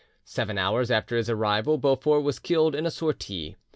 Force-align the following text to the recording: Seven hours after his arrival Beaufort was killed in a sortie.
Seven 0.25 0.57
hours 0.57 0.89
after 0.89 1.15
his 1.15 1.29
arrival 1.29 1.77
Beaufort 1.77 2.23
was 2.23 2.39
killed 2.39 2.73
in 2.73 2.87
a 2.87 2.89
sortie. 2.89 3.57